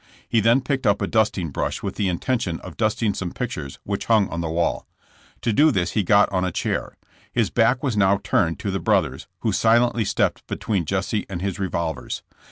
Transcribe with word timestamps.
He 0.27 0.39
then 0.39 0.61
picked 0.61 0.87
up 0.87 0.99
a 0.99 1.05
dusting 1.05 1.49
brush 1.49 1.83
with 1.83 1.93
the 1.93 2.07
intention 2.09 2.59
of 2.61 2.75
dust 2.75 3.03
ing 3.03 3.13
some 3.13 3.31
pictures 3.31 3.77
which 3.83 4.05
hung 4.05 4.27
on 4.29 4.41
the 4.41 4.47
w^all. 4.47 4.85
To 5.41 5.53
do 5.53 5.69
this 5.69 5.91
he 5.91 6.01
got 6.01 6.27
on 6.31 6.43
a 6.43 6.51
chair. 6.51 6.97
His 7.31 7.51
back 7.51 7.83
was 7.83 7.95
now 7.95 8.19
turned 8.23 8.57
to 8.61 8.71
the 8.71 8.79
brothers, 8.79 9.27
who 9.41 9.51
silently 9.51 10.03
stepped 10.05 10.47
between 10.47 10.85
Jesse 10.85 11.27
and 11.29 11.39
his 11.43 11.59
revolvers. 11.59 12.23